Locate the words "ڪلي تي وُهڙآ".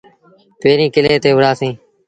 0.95-1.51